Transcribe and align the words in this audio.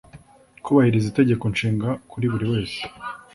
kubahiriza 0.63 1.07
Itegeko 1.09 1.43
nshinga 1.53 1.89
kuri 2.11 2.25
buriwese 2.31 2.81